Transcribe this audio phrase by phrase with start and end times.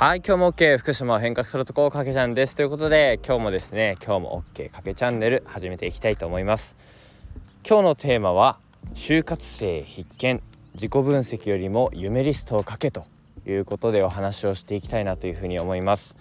[0.00, 2.56] はい今日も OK 福島を変革するとこかけちゃんです。
[2.56, 6.74] ということで今日もですね今日も OK かけチャンネル始めていきたいと思います。
[7.68, 8.56] 今日のテーマは
[8.94, 10.42] 就活生必見。
[10.72, 13.04] 自己分析よりも夢リストを書けと
[13.46, 16.16] いうことでお話をしていきたいなというふうに思います。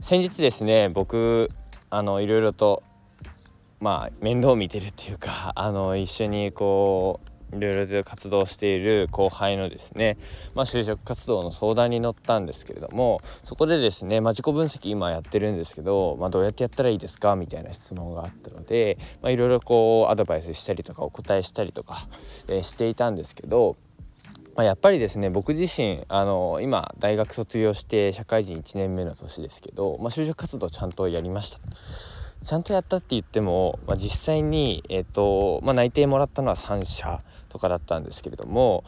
[0.00, 1.52] 先日ですね僕
[1.90, 2.82] あのいろいろと
[3.78, 10.16] まあ面倒見てるっていうかあの一緒にこういろいろと活動している後輩のですね、
[10.54, 17.36] まあ、就職活動の相談に乗ったんですけれどもそこでですね、まあ、自己分析今やってるんですけど、まあ、どうやってやったらいいですか？
[17.36, 22.06] みたいな質問があったのでいろいろこうアドバイスしたりとかお答えしたりとか、
[22.48, 23.76] えー、していたんですけど
[24.56, 31.58] まあ、やっぱりですね僕自身あの今大学卒業して社会人1年目の年ですけど、まあ、就職活動ちゃんとやりました。
[32.44, 37.20] ちゃんとやったって言っても、まあ、実際に、えーとま内定もらったのは3社。
[37.54, 38.82] とかだったんですけれども、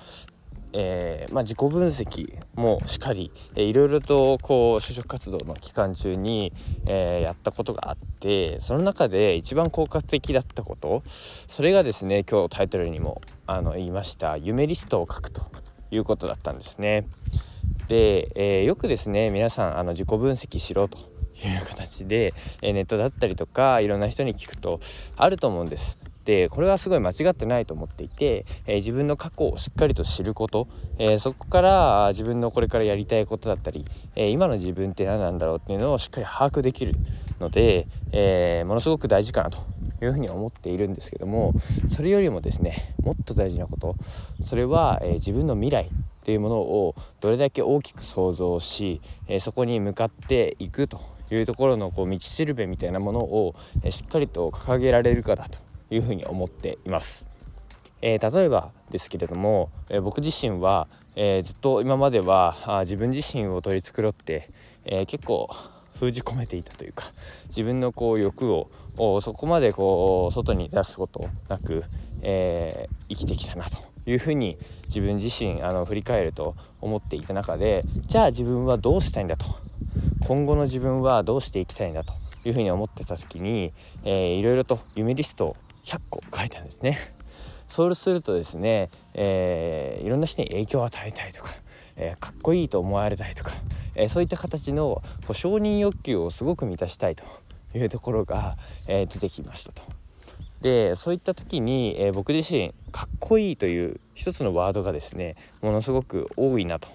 [0.72, 6.52] えー、まあ、自己分析もしっかり、えー、いろいろとこう就職活動の期間中に、
[6.88, 15.42] えー、やったことがあってその中で一番効果的だったことそれがですね今日タイトルにもあの言いました夢リストを書くと
[15.92, 17.06] いうことだったんですね。
[17.86, 21.02] で、えよくですね皆さんあの自己分析しろとい
[21.62, 24.80] う形で、えネットだったりとかいろんな人に聞くと
[25.16, 25.96] あると思うんです。
[26.26, 30.66] でこれはすごい間違ってないと思っていて、えー、自分の過去をしっかりと知ること、
[30.98, 33.84] えー、そこから自分のこれからやりたいことだったり、
[34.16, 36.96] え、今の自分って何なんだろうっていうのをしっかり把握できる
[37.38, 39.58] ので、えものすごく大事かなと
[40.02, 41.54] いうふうに思っているんですけども
[41.88, 43.94] それよりもですねもっと大事なこと。
[44.44, 45.88] それは、え自分の未来っ
[46.24, 55.66] ていうものをどれだけ大きく想像し、えそこに向かっていくというところのこう道しるべみたいなものを、えしっかりと掲げられるかだと。
[55.90, 57.28] いうふうに思っています。
[58.02, 64.50] えー、例えばですけれども、えー、僕自身は、えー、ずっと今まではあ自分自身を取り繕って、
[64.84, 65.48] え結構
[65.98, 67.06] 封じ込めていたというか
[67.48, 68.70] 自分のこう欲を
[69.20, 71.84] そこまでこう外に出すことなく、
[72.22, 79.46] え生きてきたなというふうに自分自身あの振り返ると思っていた中でじゃあ自分はどうしたいんだと
[80.20, 83.72] 今後の自分はどうしていきたいんだというふうに思ってた時に、
[84.04, 85.56] えー、いろいろと夢リストを
[85.86, 86.98] 100個書いたんですね。
[87.68, 91.50] そうするとですね、えー、いろんな人に影響を与えたいとか、
[91.96, 93.52] えー、かっこいいと思われたいとか、
[93.94, 97.24] えー、そういった形のこう承認欲求をすごく満たしたいと
[97.74, 99.82] いうところが、え出てきましたと。
[100.62, 106.88] でそういった時に、え僕自身かっこいいという一つのワードがですねものすごく多いなと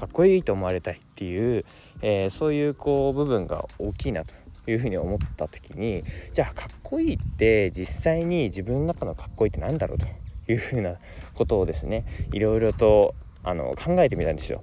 [0.00, 1.64] かっこいいと思われたいっていう、
[2.00, 4.34] えそういうこう部分が大きいなと
[4.66, 10.06] いうふうに思った時にじゃあかっこいいって実際に自分の中のかっこいいって何だろうと
[10.50, 10.96] いうふうな
[11.34, 14.62] ことをですねいろいろとあの考えてみたんですよ。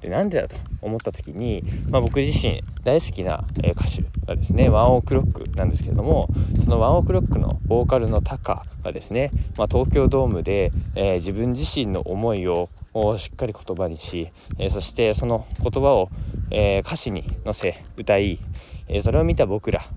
[0.00, 6.28] でなんでだと思った時に、まあ、僕自身大好きな、え歌手がですねワンオークロックなんですけれども
[6.62, 12.68] そのワンオークロックのボーカルのタカがですね、まあ、東京ドームで、えー、自分自身の思いを
[13.16, 16.10] しっかり言葉にし、えー、そしてその言葉を、
[16.50, 18.38] えー、歌詞に乗せ歌い、
[18.88, 19.88] えそれを見た僕らフ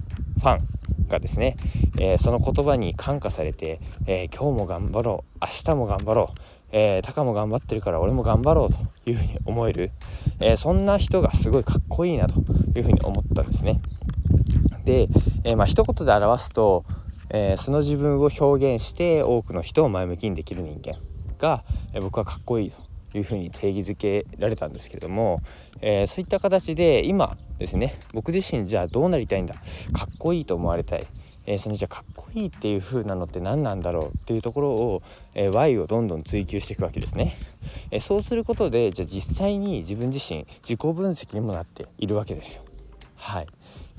[0.42, 1.56] ァンがですね、
[2.00, 6.40] えその言葉に感化されて、え今日も頑張ろう明日も頑張ろう、
[6.72, 8.80] えタカも頑張ってるから俺も頑張ろうと
[9.10, 9.92] いうふうに思える、
[10.40, 12.42] えそんな人がすごいかっこいいなと
[12.76, 13.82] いうふうに思ったんですね。
[14.84, 15.08] で、
[15.44, 16.86] えー、まあ一言で表すと、
[17.30, 21.00] えその自分を表現して多くの人を前向きにできる人間
[21.38, 21.64] が、
[21.94, 25.42] え僕はかっこいいというふうに定義づけられたんですけれども、
[25.82, 29.60] えー、そういった形で今ですね僕自身じゃあどうなりたいんだか
[30.12, 31.06] っこいいと思われたい、
[31.46, 35.04] えー、そのじゃあかっこいいっていう風なのって何なんだろうっていうところを、
[35.36, 37.38] えー、Y をどんどん追求していくわけですね、
[37.92, 42.64] えそうすることでじゃあ実際に自分自身自己分析にもなっているわけですよ。
[43.16, 43.48] はい、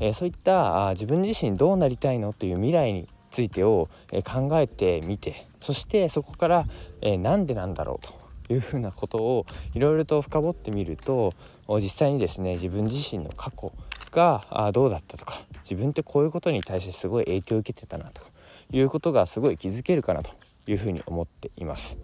[0.00, 6.66] えそういったあ自分自身どうなりたいのっていう未来についてを、え考えてみてそしてそこから、
[7.00, 8.21] えー、なんでなんだろうと。
[8.52, 11.34] いうふうなことをいろいろと深掘ってみると
[11.68, 13.72] 実際にですね自分自身の過去
[14.10, 18.30] がどうだったとか自分ってこういうことに対してすごい影響を受けてたなとか
[18.70, 20.30] いうことがすごい気づけるかなと
[20.66, 21.98] いうふうに思っています。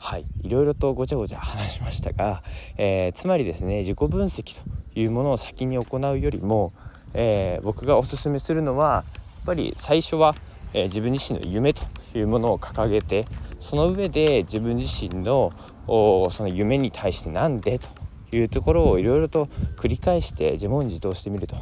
[0.00, 2.44] はい、いろいろとごちゃごちゃ話しましたが、
[2.76, 4.62] えー、つまりですね自己分析と
[4.94, 6.72] いうものを先に行うよりも、
[7.14, 9.04] えー、僕がおすすめするのはや
[9.42, 10.36] っぱり最初は、
[10.72, 11.82] えー、自分自身の夢と
[12.14, 13.26] いうものを掲げて
[13.58, 15.52] その上で自分自身の
[15.88, 17.78] その夢に対してなんで？
[17.78, 17.88] と
[18.30, 19.46] いうところをいろいろと
[19.76, 21.56] 繰り返して自問自答してみると。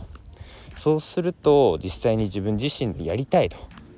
[0.76, 3.56] そうすると実際に自分自身のやりたいと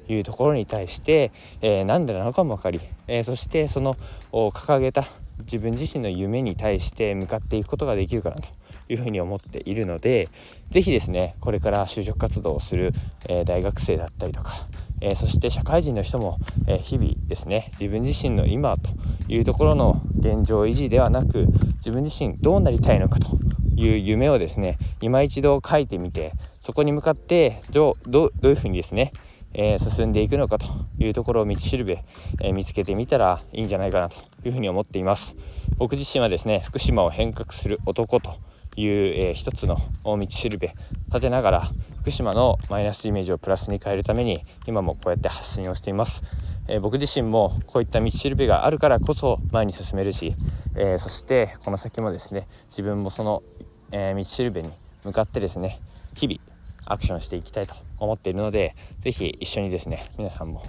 [0.09, 3.97] いうところに対して、えー、何でなのかも分かり、えー、そしてその
[4.31, 5.07] 掲げた
[5.41, 8.49] 自分自身の夢に対して向かっていくことができるかなと
[8.89, 10.29] いうふうに思っているので
[10.71, 12.93] 是非ですねこれから就職活動をする、
[13.29, 14.53] えー、大学生だったりとか、
[15.01, 18.91] え、そして社会人の人も、え、日々ですね自分自身の今と
[19.29, 21.47] いうところの現状維持ではなく
[21.77, 23.39] 自分自身どうなりたいのかと
[23.77, 29.13] いう夢をですね今一度書いてみてそこに向かってどういうふうにですね
[29.55, 30.67] えー、進んでいくのかと
[30.99, 32.05] いうところを道しるべ、
[32.43, 35.37] えー、見つけてみたらいいんじゃないかなというふうに思っています。
[35.79, 38.35] 僕自身はですね福島を変革する男と
[38.81, 40.75] いう、えー、一つの道しるべ
[41.09, 41.71] 立てながら
[42.01, 46.23] 福島のマイナスイメージをプラスに変えるために今もこうやって発信をしています、
[46.69, 50.35] えー、僕自身もこういった道しるべがあるからこそ前に進めるし、
[50.77, 53.43] えー、そしてこの先もですね自分もその、
[53.91, 54.71] え道しるべに
[55.05, 55.81] 向かってですね
[56.15, 56.41] 日々
[56.87, 60.63] アクションしていきたいと思っているので是非一緒にですね皆さんも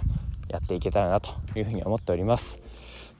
[0.48, 2.58] やっていけたらなというふうに思っております。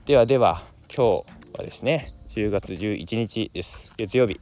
[0.04, 0.64] ではでは
[0.94, 3.92] 今日はですね10月11日です。
[3.96, 4.40] 月曜日。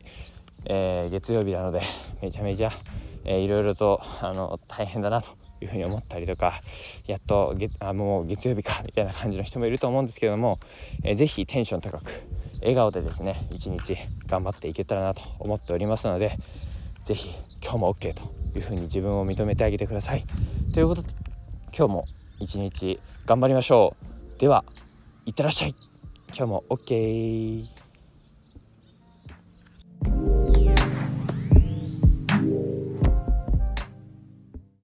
[0.64, 1.82] えー、月曜日なので
[2.22, 2.70] めちゃめちゃ、
[3.24, 6.60] えー、いろいろとあの大変だなというふうに思ったりとか
[7.06, 10.58] やっと月あもう月曜日か みたいな感じの人もいると思うんですけども、
[11.04, 12.22] えー、ぜひテンション高く
[12.60, 13.96] 笑顔でですね一日
[14.26, 16.38] 頑張っていけたらなと思っておりますので
[17.04, 17.30] 是非
[17.62, 18.22] 今日も OK と
[18.56, 20.24] いうふうに自分を認めてあげてください。
[20.74, 21.08] ということで
[21.76, 22.04] 今日も
[22.40, 23.94] 一日頑張りましょ
[24.36, 24.40] う。
[24.40, 24.64] では
[25.26, 25.74] いってらっしゃい
[26.28, 27.77] 今日も OK